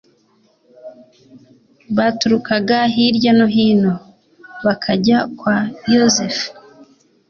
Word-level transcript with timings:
baturukaga 1.97 2.77
hirya 2.93 3.31
no 3.39 3.47
hino 3.55 3.93
bakajya 4.65 5.17
kwa 5.37 5.55
yozefu 5.93 6.47